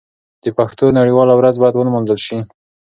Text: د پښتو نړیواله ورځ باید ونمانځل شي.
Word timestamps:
د 0.43 0.45
پښتو 0.57 0.85
نړیواله 0.99 1.33
ورځ 1.35 1.55
باید 1.61 1.75
ونمانځل 1.77 2.19
شي. 2.27 2.37